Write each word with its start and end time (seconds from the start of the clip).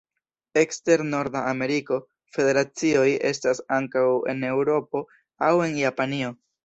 Ekster 0.59 1.01
Norda 1.09 1.43
Ameriko 1.49 1.99
federacioj 2.37 3.05
estas 3.33 3.61
ankaŭ 3.77 4.07
en 4.35 4.43
Eŭropo 4.53 5.03
aŭ 5.51 5.55
en 5.69 5.77
Japanio. 5.85 6.33